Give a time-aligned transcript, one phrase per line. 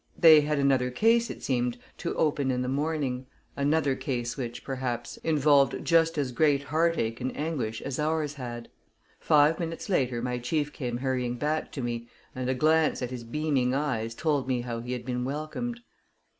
[0.17, 5.17] They had another case, it seemed, to open in the morning another case which, perhaps,
[5.17, 8.69] involved just as great heartache and anguish as ours had.
[9.19, 13.23] Five minutes later my chief came hurrying back to me, and a glance at his
[13.23, 15.81] beaming eyes told me how he had been welcomed.